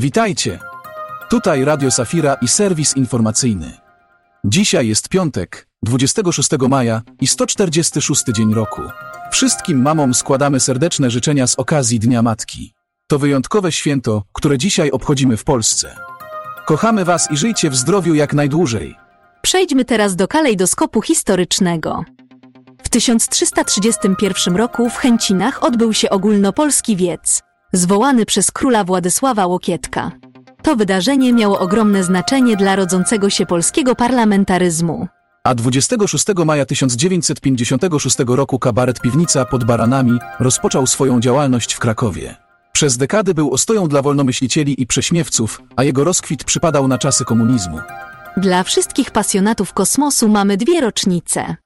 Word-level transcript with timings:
Witajcie! 0.00 0.58
Tutaj 1.30 1.64
Radio 1.64 1.90
Safira 1.90 2.34
i 2.34 2.48
serwis 2.48 2.96
informacyjny. 2.96 3.72
Dzisiaj 4.44 4.88
jest 4.88 5.08
piątek, 5.08 5.68
26 5.82 6.48
maja 6.68 7.02
i 7.20 7.26
146 7.26 8.24
dzień 8.36 8.54
roku. 8.54 8.82
Wszystkim 9.30 9.82
mamom 9.82 10.14
składamy 10.14 10.60
serdeczne 10.60 11.10
życzenia 11.10 11.46
z 11.46 11.54
okazji 11.54 12.00
Dnia 12.00 12.22
Matki. 12.22 12.74
To 13.06 13.18
wyjątkowe 13.18 13.72
święto, 13.72 14.22
które 14.32 14.58
dzisiaj 14.58 14.90
obchodzimy 14.90 15.36
w 15.36 15.44
Polsce. 15.44 15.96
Kochamy 16.66 17.04
Was 17.04 17.30
i 17.30 17.36
żyjcie 17.36 17.70
w 17.70 17.76
zdrowiu 17.76 18.14
jak 18.14 18.34
najdłużej. 18.34 18.94
Przejdźmy 19.42 19.84
teraz 19.84 20.16
do 20.16 20.28
kalejdoskopu 20.28 21.02
historycznego. 21.02 22.04
W 22.82 22.88
1331 22.88 24.56
roku 24.56 24.90
w 24.90 24.96
Chęcinach 24.96 25.62
odbył 25.62 25.92
się 25.92 26.10
ogólnopolski 26.10 26.96
wiec, 26.96 27.42
zwołany 27.72 28.26
przez 28.26 28.50
króla 28.50 28.84
Władysława 28.84 29.46
Łokietka. 29.46 30.10
To 30.62 30.76
wydarzenie 30.76 31.32
miało 31.32 31.58
ogromne 31.58 32.04
znaczenie 32.04 32.56
dla 32.56 32.76
rodzącego 32.76 33.30
się 33.30 33.46
polskiego 33.46 33.94
parlamentaryzmu. 33.94 35.08
A 35.44 35.54
26 35.54 36.26
maja 36.46 36.64
1956 36.66 38.16
roku 38.26 38.58
kabaret 38.58 39.00
Piwnica 39.00 39.44
pod 39.44 39.64
Baranami 39.64 40.18
rozpoczął 40.40 40.86
swoją 40.86 41.20
działalność 41.20 41.74
w 41.74 41.78
Krakowie. 41.78 42.36
Przez 42.72 42.96
dekady 42.96 43.34
był 43.34 43.52
ostoją 43.52 43.88
dla 43.88 44.02
wolnomyślicieli 44.02 44.82
i 44.82 44.86
prześmiewców, 44.86 45.62
a 45.76 45.84
jego 45.84 46.04
rozkwit 46.04 46.44
przypadał 46.44 46.88
na 46.88 46.98
czasy 46.98 47.24
komunizmu. 47.24 47.80
Dla 48.36 48.62
wszystkich 48.62 49.10
pasjonatów 49.10 49.72
kosmosu 49.72 50.28
mamy 50.28 50.56
dwie 50.56 50.80
rocznice. 50.80 51.56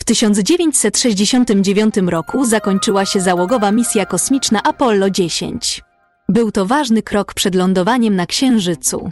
W 0.00 0.04
1969 0.04 1.94
roku 2.06 2.44
zakończyła 2.44 3.04
się 3.04 3.20
załogowa 3.20 3.72
misja 3.72 4.06
kosmiczna 4.06 4.62
Apollo 4.62 5.10
10. 5.10 5.82
Był 6.28 6.52
to 6.52 6.66
ważny 6.66 7.02
krok 7.02 7.34
przed 7.34 7.54
lądowaniem 7.54 8.16
na 8.16 8.26
Księżycu. 8.26 9.10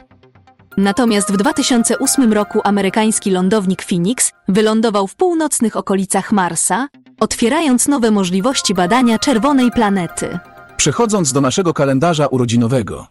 Natomiast 0.76 1.32
w 1.32 1.36
2008 1.36 2.32
roku 2.32 2.60
amerykański 2.64 3.30
lądownik 3.30 3.82
Phoenix 3.82 4.32
wylądował 4.48 5.06
w 5.06 5.16
północnych 5.16 5.76
okolicach 5.76 6.32
Marsa, 6.32 6.88
otwierając 7.20 7.88
nowe 7.88 8.10
możliwości 8.10 8.74
badania 8.74 9.18
czerwonej 9.18 9.70
planety. 9.70 10.38
Przechodząc 10.76 11.32
do 11.32 11.41
naszego 11.41 11.74
kalendarza 11.74 12.26
urodzinowego. 12.26 13.06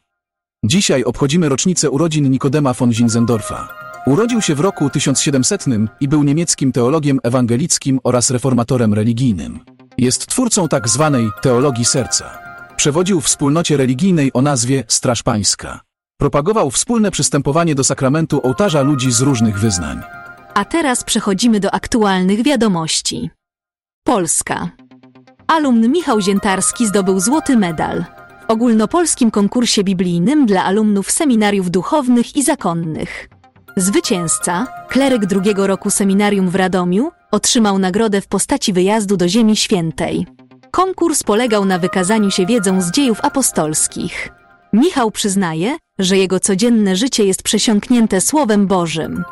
Dzisiaj 0.63 1.03
obchodzimy 1.03 1.49
rocznicę 1.49 1.89
urodzin 1.89 2.31
Nikodema 2.31 2.73
von 2.73 2.93
Zinzendorfa. 2.93 3.76
Urodził 4.07 4.41
się 4.41 4.55
w 4.55 4.59
roku 4.59 4.89
1700 4.89 5.65
i 5.99 6.07
był 6.07 6.23
niemieckim 6.23 6.71
teologiem 6.71 7.19
ewangelickim 7.23 7.99
oraz 8.03 8.29
reformatorem 8.31 8.93
religijnym. 8.93 9.59
Jest 9.97 10.27
twórcą 10.27 10.67
tak 10.67 10.89
zwanej 10.89 11.29
teologii 11.41 11.85
serca. 11.85 12.39
Przewodził 12.75 13.21
wspólnocie 13.21 13.77
religijnej 13.77 14.31
o 14.33 14.41
nazwie 14.41 14.83
Straż 14.87 15.23
Pańska. 15.23 15.81
Propagował 16.19 16.71
wspólne 16.71 17.11
przystępowanie 17.11 17.75
do 17.75 17.83
sakramentu 17.83 18.41
ołtarza 18.43 18.81
ludzi 18.81 19.11
z 19.11 19.21
różnych 19.21 19.59
wyznań. 19.59 20.01
A 20.53 20.65
teraz 20.65 21.03
przechodzimy 21.03 21.59
do 21.59 21.73
aktualnych 21.73 22.43
wiadomości. 22.43 23.29
Polska. 24.03 24.69
Alumn 25.47 25.91
Michał 25.91 26.21
Ziętarski 26.21 26.87
zdobył 26.87 27.19
złoty 27.19 27.57
medal 27.57 28.05
w 28.47 28.51
ogólnopolskim 28.51 29.31
konkursie 29.31 29.83
biblijnym 29.83 30.45
dla 30.45 30.63
alumnów 30.63 31.11
seminariów 31.11 31.71
duchownych 31.71 32.35
i 32.35 32.43
zakonnych. 32.43 33.29
Zwycięzca, 33.77 34.67
kleryk 34.89 35.25
drugiego 35.25 35.67
roku 35.67 35.89
seminarium 35.89 36.49
w 36.49 36.55
Radomiu, 36.55 37.11
otrzymał 37.31 37.79
nagrodę 37.79 38.21
w 38.21 38.27
postaci 38.27 38.73
wyjazdu 38.73 39.17
do 39.17 39.27
Ziemi 39.27 39.55
Świętej. 39.55 40.27
Konkurs 40.71 41.23
polegał 41.23 41.65
na 41.65 41.79
wykazaniu 41.79 42.31
się 42.31 42.45
wiedzą 42.45 42.81
z 42.81 42.91
dziejów 42.91 43.19
apostolskich. 43.21 44.29
Michał 44.73 45.11
przyznaje, 45.11 45.77
że 45.99 46.17
jego 46.17 46.39
codzienne 46.39 46.95
życie 46.95 47.23
jest 47.23 47.43
przesiąknięte 47.43 48.21
Słowem 48.21 48.67
Bożym. 48.67 49.23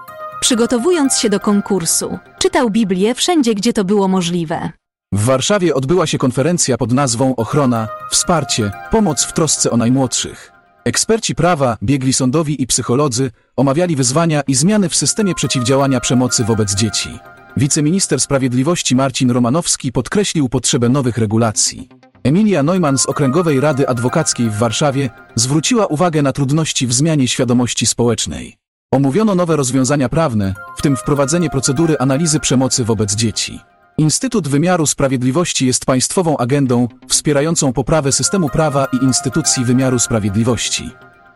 Przygotowując 0.41 1.17
się 1.17 1.29
do 1.29 1.39
konkursu, 1.39 2.19
czytał 2.39 2.69
Biblię 2.69 3.16
wszędzie, 3.16 3.55
gdzie 3.55 3.73
to 3.73 3.84
było 3.84 4.07
możliwe. 4.07 4.69
W 5.11 5.25
Warszawie 5.25 5.75
odbyła 5.75 6.07
się 6.07 6.17
konferencja 6.17 6.78
pod 6.78 6.91
nazwą 6.91 7.35
Ochrona, 7.35 7.88
Wsparcie, 8.11 8.72
Pomoc 8.91 9.23
w 9.23 9.34
trosce 9.34 9.72
o 9.72 9.78
najmłodszych. 9.78 10.54
Eksperci 10.85 11.35
prawa, 11.35 11.78
biegli 11.84 12.13
sądowi 12.13 12.62
i 12.62 12.68
psycholodzy 12.68 13.31
omawiali 13.56 13.96
wyzwania 13.96 14.41
i 14.47 14.56
zmiany 14.56 14.90
w 14.90 14.96
systemie 14.96 15.35
przeciwdziałania 15.35 16.00
przemocy 16.00 16.44
wobec 16.44 16.75
dzieci. 16.75 17.09
Wiceminister 17.57 18.19
Sprawiedliwości 18.19 18.96
Marcin 18.96 19.31
Romanowski 19.31 19.91
podkreślił 19.91 20.50
potrzebę 20.50 20.90
nowych 20.90 21.18
regulacji. 21.18 21.90
Emilia 22.23 22.63
Neumann 22.63 22.97
z 22.97 23.06
Okręgowej 23.06 23.59
Rady 23.59 23.90
Adwokackiej 23.90 24.50
w 24.50 24.57
Warszawie 24.57 25.09
zwróciła 25.35 25.88
uwagę 25.88 26.22
na 26.22 26.31
trudności 26.31 26.88
w 26.88 26.94
zmianie 26.94 27.28
świadomości 27.28 27.85
społecznej. 27.85 28.57
Omówiono 28.91 29.35
nowe 29.35 29.56
rozwiązania 29.56 30.09
prawne, 30.09 30.53
w 30.78 30.81
tym 30.81 30.97
wprowadzenie 30.97 31.50
procedury 31.50 31.96
analizy 32.00 32.40
przemocy 32.40 32.84
wobec 32.84 33.16
dzieci. 33.16 33.59
Instytut 33.97 34.47
Wymiaru 34.47 34.88
Sprawiedliwości 34.88 35.66
jest 35.66 35.85
państwową 35.85 36.38
agendą 36.38 36.88
wspierającą 37.07 37.73
poprawę 37.73 38.11
systemu 38.11 38.50
prawa 38.50 38.88
i 38.94 39.03
instytucji 39.03 39.66
wymiaru 39.66 40.00
sprawiedliwości. 40.00 40.89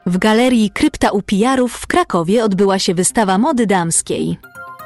W 0.06 0.18
galerii 0.18 0.70
Krypta 0.70 1.12
u 1.12 1.22
Pijarów 1.22 1.74
w 1.74 1.88
Krakowie 1.88 2.44
odbyła 2.44 2.80
się 2.80 2.94
wystawa 2.94 3.38
mody 3.38 3.68
damskiej. 3.68 4.38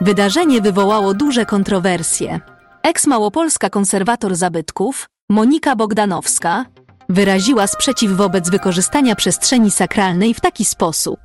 Wydarzenie 0.01 0.61
wywołało 0.61 1.13
duże 1.13 1.45
kontrowersje. 1.45 2.39
Eks-małopolska 2.83 3.69
konserwator 3.69 4.35
zabytków, 4.35 5.09
Monika 5.29 5.75
Bogdanowska, 5.75 6.65
wyraziła 7.09 7.67
sprzeciw 7.67 8.11
wobec 8.11 8.49
wykorzystania 8.49 9.15
przestrzeni 9.15 9.71
sakralnej 9.71 10.33
w 10.33 10.41
taki 10.41 10.65
sposób. 10.65 11.19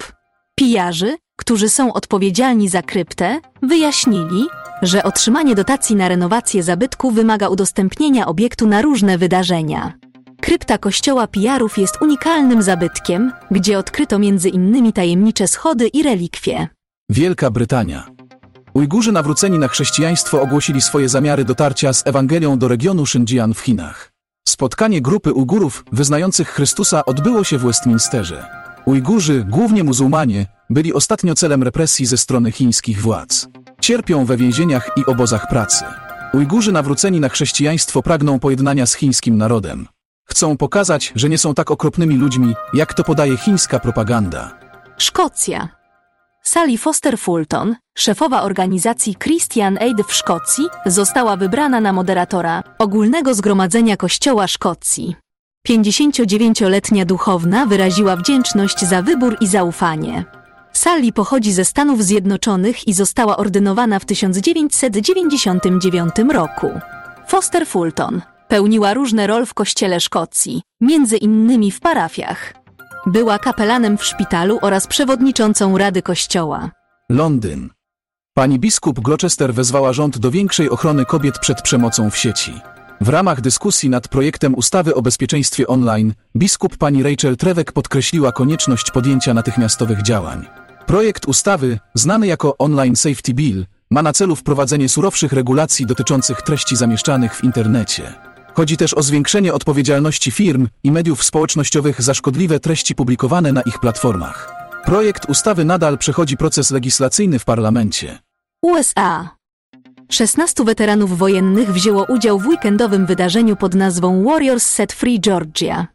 Pijarzy, 0.54 1.16
którzy 1.36 1.68
są 1.68 1.92
odpowiedzialni 1.92 2.68
za 2.68 2.82
kryptę, 2.82 3.40
wyjaśnili, 3.62 4.46
że 4.82 5.02
otrzymanie 5.02 5.54
dotacji 5.54 5.96
na 5.96 6.08
renowację 6.08 6.62
zabytku 6.62 7.10
wymaga 7.10 7.48
udostępnienia 7.48 8.26
obiektu 8.26 8.66
na 8.66 8.82
różne 8.82 9.18
wydarzenia. 9.18 9.92
Krypta 10.40 10.78
kościoła 10.78 11.26
Pijarów 11.26 11.78
jest 11.78 12.02
unikalnym 12.02 12.62
zabytkiem, 12.62 13.32
gdzie 13.50 13.78
odkryto 13.78 14.18
między 14.18 14.48
innymi 14.48 14.92
tajemnicze 14.92 15.48
schody 15.48 15.88
i 15.88 16.02
relikwie. 16.02 16.68
Wielka 17.10 17.50
Brytania. 17.50 18.06
Ujgurzy 18.74 19.12
nawróceni 19.12 19.58
na 19.58 19.68
chrześcijaństwo 19.68 20.42
ogłosili 20.42 20.80
swoje 20.80 21.08
zamiary 21.08 21.44
dotarcia 21.44 21.92
z 21.92 22.06
Ewangelią 22.06 22.58
do 22.58 22.68
regionu 22.68 23.02
Xinjiang 23.02 23.56
w 23.56 23.60
Chinach. 23.60 24.12
Spotkanie 24.48 25.02
grupy 25.02 25.32
Ujgurów 25.32 25.84
wyznających 25.92 26.48
Chrystusa 26.48 27.04
odbyło 27.04 27.44
się 27.44 27.58
w 27.58 27.62
Westminsterze. 27.62 28.46
Ujgurzy, 28.86 29.46
głównie 29.48 29.84
muzułmanie, 29.84 30.46
byli 30.70 30.94
ostatnio 30.94 31.34
celem 31.34 31.62
represji 31.62 32.06
ze 32.06 32.16
strony 32.16 32.52
chińskich 32.52 33.02
władz. 33.02 33.48
Cierpią 33.88 34.24
we 34.24 34.36
więzieniach 34.36 34.90
i 34.96 35.06
obozach 35.06 35.48
pracy. 35.48 35.84
Ujgurzy 36.32 36.72
nawróceni 36.72 37.20
na 37.20 37.28
chrześcijaństwo 37.28 38.02
pragną 38.02 38.38
pojednania 38.38 38.86
z 38.86 38.94
chińskim 38.94 39.36
narodem. 39.36 39.86
Chcą 40.24 40.56
pokazać, 40.56 41.12
że 41.14 41.28
nie 41.28 41.38
są 41.38 41.54
tak 41.54 41.70
okropnymi 41.70 42.16
ludźmi, 42.16 42.54
jak 42.74 42.94
to 42.94 43.04
podaje 43.04 43.36
chińska 43.36 43.78
propaganda. 43.78 44.58
Szkocja. 44.98 45.68
Sally 46.42 46.78
Foster 46.78 47.18
Fulton, 47.18 47.76
szefowa 47.98 48.42
organizacji 48.42 49.16
Christian 49.16 49.78
Aid 49.78 50.02
w 50.06 50.12
Szkocji, 50.12 50.64
została 50.86 51.36
wybrana 51.36 51.80
na 51.80 51.92
moderatora 51.92 52.62
Ogólnego 52.78 53.34
Zgromadzenia 53.34 53.96
Kościoła 53.96 54.46
Szkocji. 54.46 55.16
59-letnia 55.68 57.04
duchowna 57.04 57.66
wyraziła 57.66 58.16
wdzięczność 58.16 58.84
za 58.84 59.02
wybór 59.02 59.36
i 59.40 59.46
zaufanie. 59.46 60.37
Sally 60.78 61.12
pochodzi 61.12 61.52
ze 61.52 61.64
Stanów 61.64 62.04
Zjednoczonych 62.04 62.88
i 62.88 62.94
została 62.94 63.36
ordynowana 63.36 63.98
w 63.98 64.04
1999 64.04 66.14
roku. 66.32 66.70
Foster 67.28 67.66
Fulton 67.66 68.22
pełniła 68.48 68.94
różne 68.94 69.26
role 69.26 69.46
w 69.46 69.54
Kościele 69.54 70.00
Szkocji, 70.00 70.62
między 70.80 71.16
innymi 71.16 71.70
w 71.70 71.80
parafiach. 71.80 72.54
Była 73.06 73.38
kapelanem 73.38 73.98
w 73.98 74.04
szpitalu 74.04 74.58
oraz 74.62 74.86
przewodniczącą 74.86 75.78
Rady 75.78 76.02
Kościoła. 76.02 76.70
Londyn. 77.10 77.70
Pani 78.34 78.58
biskup 78.58 79.00
Gloucester 79.00 79.54
wezwała 79.54 79.92
rząd 79.92 80.18
do 80.18 80.30
większej 80.30 80.70
ochrony 80.70 81.04
kobiet 81.04 81.38
przed 81.38 81.62
przemocą 81.62 82.10
w 82.10 82.16
sieci. 82.16 82.52
W 83.00 83.08
ramach 83.08 83.40
dyskusji 83.40 83.90
nad 83.90 84.08
projektem 84.08 84.54
ustawy 84.54 84.94
o 84.94 85.02
bezpieczeństwie 85.02 85.66
online, 85.66 86.14
biskup 86.36 86.76
pani 86.76 87.02
Rachel 87.02 87.36
Trewek 87.36 87.72
podkreśliła 87.72 88.32
konieczność 88.32 88.90
podjęcia 88.90 89.34
natychmiastowych 89.34 90.02
działań. 90.02 90.57
Projekt 90.88 91.28
ustawy, 91.28 91.78
znany 91.94 92.26
jako 92.26 92.56
Online 92.58 92.96
Safety 92.96 93.34
Bill, 93.34 93.66
ma 93.90 94.02
na 94.02 94.12
celu 94.12 94.36
wprowadzenie 94.36 94.88
surowszych 94.88 95.32
regulacji 95.32 95.86
dotyczących 95.86 96.42
treści 96.42 96.76
zamieszczanych 96.76 97.36
w 97.36 97.44
internecie. 97.44 98.14
Chodzi 98.54 98.76
też 98.76 98.94
o 98.94 99.02
zwiększenie 99.02 99.54
odpowiedzialności 99.54 100.30
firm 100.30 100.68
i 100.84 100.92
mediów 100.92 101.24
społecznościowych 101.24 102.02
za 102.02 102.14
szkodliwe 102.14 102.60
treści 102.60 102.94
publikowane 102.94 103.52
na 103.52 103.62
ich 103.62 103.78
platformach. 103.78 104.54
Projekt 104.84 105.24
ustawy 105.28 105.64
nadal 105.64 105.98
przechodzi 105.98 106.36
proces 106.36 106.70
legislacyjny 106.70 107.38
w 107.38 107.44
parlamencie. 107.44 108.18
USA. 108.62 109.28
16 110.10 110.64
weteranów 110.64 111.18
wojennych 111.18 111.72
wzięło 111.72 112.04
udział 112.04 112.38
w 112.38 112.46
weekendowym 112.46 113.06
wydarzeniu 113.06 113.56
pod 113.56 113.74
nazwą 113.74 114.24
Warriors 114.24 114.66
Set 114.66 114.92
Free 114.92 115.20
Georgia. 115.20 115.86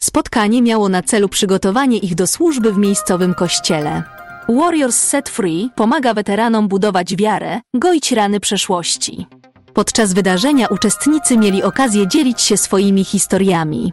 Spotkanie 0.00 0.62
miało 0.62 0.88
na 0.88 1.02
celu 1.02 1.28
przygotowanie 1.28 1.98
ich 1.98 2.14
do 2.14 2.26
służby 2.26 2.72
w 2.72 2.78
miejscowym 2.78 3.34
kościele. 3.34 4.19
Warriors 4.50 4.96
Set 4.96 5.28
Free 5.28 5.70
pomaga 5.74 6.14
weteranom 6.14 6.68
budować 6.68 7.16
wiarę, 7.16 7.60
goić 7.74 8.12
rany 8.12 8.40
przeszłości. 8.40 9.26
Podczas 9.74 10.12
wydarzenia 10.12 10.66
uczestnicy 10.66 11.38
mieli 11.38 11.62
okazję 11.62 12.08
dzielić 12.08 12.40
się 12.40 12.56
swoimi 12.56 13.04
historiami. 13.04 13.92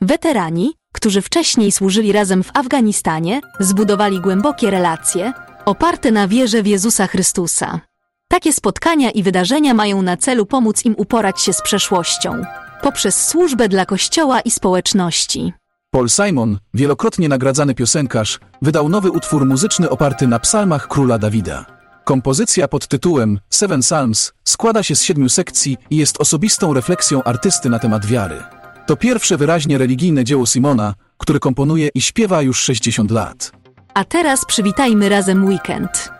Weterani, 0.00 0.72
którzy 0.92 1.22
wcześniej 1.22 1.72
służyli 1.72 2.12
razem 2.12 2.42
w 2.42 2.50
Afganistanie, 2.54 3.40
zbudowali 3.60 4.20
głębokie 4.20 4.70
relacje, 4.70 5.32
oparte 5.64 6.10
na 6.10 6.28
wierze 6.28 6.62
w 6.62 6.66
Jezusa 6.66 7.06
Chrystusa. 7.06 7.80
Takie 8.28 8.52
spotkania 8.52 9.10
i 9.10 9.22
wydarzenia 9.22 9.74
mają 9.74 10.02
na 10.02 10.16
celu 10.16 10.46
pomóc 10.46 10.84
im 10.84 10.94
uporać 10.98 11.40
się 11.40 11.52
z 11.52 11.62
przeszłością, 11.62 12.42
poprzez 12.82 13.26
służbę 13.26 13.68
dla 13.68 13.86
Kościoła 13.86 14.40
i 14.40 14.50
społeczności. 14.50 15.52
Paul 15.90 16.08
Simon, 16.08 16.58
wielokrotnie 16.74 17.28
nagradzany 17.28 17.74
piosenkarz, 17.74 18.38
wydał 18.62 18.88
nowy 18.88 19.10
utwór 19.10 19.46
muzyczny 19.46 19.90
oparty 19.90 20.26
na 20.26 20.38
psalmach 20.38 20.88
króla 20.88 21.18
Dawida. 21.18 21.66
Kompozycja 22.04 22.68
pod 22.68 22.88
tytułem 22.88 23.38
Seven 23.50 23.80
Psalms 23.80 24.32
składa 24.44 24.82
się 24.82 24.96
z 24.96 25.02
siedmiu 25.02 25.28
sekcji 25.28 25.76
i 25.90 25.96
jest 25.96 26.20
osobistą 26.20 26.74
refleksją 26.74 27.22
artysty 27.22 27.70
na 27.70 27.78
temat 27.78 28.06
wiary. 28.06 28.42
To 28.86 28.96
pierwsze 28.96 29.36
wyraźnie 29.36 29.78
religijne 29.78 30.24
dzieło 30.24 30.46
Simona, 30.46 30.94
który 31.18 31.40
komponuje 31.40 31.88
i 31.94 32.00
śpiewa 32.00 32.42
już 32.42 32.60
60 32.60 33.10
lat. 33.10 33.52
A 33.94 34.04
teraz 34.04 34.44
przywitajmy 34.44 35.08
razem 35.08 35.44
weekend. 35.44 36.10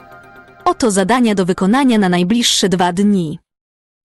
Oto 0.65 0.91
zadania 0.91 1.35
do 1.35 1.44
wykonania 1.44 1.99
na 1.99 2.09
najbliższe 2.09 2.69
dwa 2.69 2.93
dni. 2.93 3.38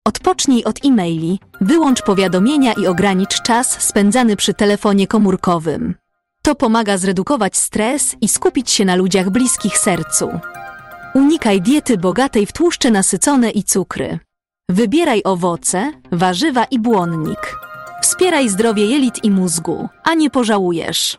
Odpocznij 0.05 0.65
od 0.65 0.85
e-maili, 0.85 1.39
wyłącz 1.61 2.03
powiadomienia 2.03 2.73
i 2.73 2.87
ogranicz 2.87 3.43
czas 3.43 3.83
spędzany 3.83 4.37
przy 4.37 4.55
telefonie 4.55 5.07
komórkowym. 5.07 5.95
To 6.43 6.55
pomaga 6.55 6.99
zredukować 6.99 7.57
stres 7.57 8.17
i 8.21 8.29
skupić 8.29 8.71
się 8.71 8.85
na 8.85 8.95
ludziach 8.97 9.31
bliskich 9.31 9.79
sercu. 9.79 10.29
Unikaj 11.15 11.63
diety 11.63 11.99
bogatej 11.99 12.47
w 12.47 12.53
tłuszcze 12.53 12.91
nasycone 12.91 13.51
i 13.51 13.63
cukry. 13.63 14.19
Wybieraj 14.69 15.23
owoce, 15.25 15.93
warzywa 16.13 16.65
i 16.65 16.79
błonnik. 16.79 17.57
Wspieraj 18.03 18.49
zdrowie 18.49 18.87
jelit 18.87 19.25
i 19.25 19.31
mózgu, 19.31 19.89
a 20.05 20.15
nie 20.15 20.31
pożałujesz. 20.31 21.19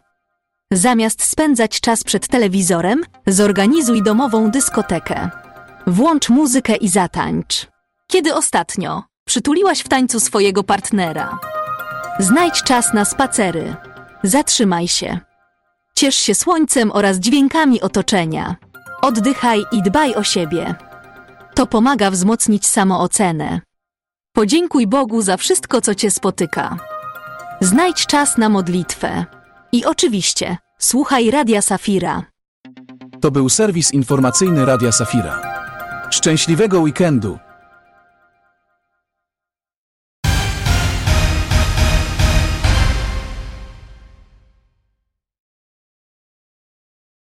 Zamiast 0.73 1.23
spędzać 1.23 1.81
czas 1.81 2.03
przed 2.03 2.27
telewizorem, 2.27 3.01
zorganizuj 3.27 4.03
domową 4.03 4.51
dyskotekę. 4.51 5.29
Włącz 5.87 6.29
muzykę 6.29 6.75
i 6.75 6.89
zatańcz. 6.89 7.71
Kiedy 8.11 8.35
ostatnio 8.35 9.03
przytuliłaś 9.25 9.79
w 9.79 9.87
tańcu 9.87 10.19
swojego 10.19 10.63
partnera? 10.63 11.39
Znajdź 12.19 12.63
czas 12.63 12.93
na 12.93 13.05
spacery. 13.05 13.75
Zatrzymaj 14.23 14.87
się. 14.87 15.19
Ciesz 15.95 16.15
się 16.15 16.35
słońcem 16.35 16.91
oraz 16.91 17.17
dźwiękami 17.17 17.81
otoczenia. 17.81 18.55
Oddychaj 19.01 19.63
i 19.71 19.81
dbaj 19.81 20.15
o 20.15 20.23
siebie. 20.23 20.75
To 21.55 21.67
pomaga 21.67 22.11
wzmocnić 22.11 22.65
samoocenę. 22.65 23.61
Podziękuj 24.33 24.87
Bogu 24.87 25.21
za 25.21 25.37
wszystko, 25.37 25.81
co 25.81 25.95
cię 25.95 26.11
spotyka. 26.11 26.77
Znajdź 27.61 28.05
czas 28.05 28.37
na 28.37 28.49
modlitwę. 28.49 29.25
I 29.71 29.85
oczywiście, 29.85 30.57
słuchaj 30.79 31.31
Radia 31.31 31.61
Safira. 31.61 32.23
To 33.21 33.31
był 33.31 33.49
serwis 33.49 33.93
informacyjny 33.93 34.65
Radia 34.65 34.91
Safira. 34.91 35.41
Szczęśliwego 36.09 36.79
weekendu! 36.79 37.39